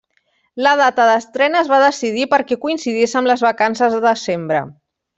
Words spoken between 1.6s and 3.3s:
es va decidir perquè coincidís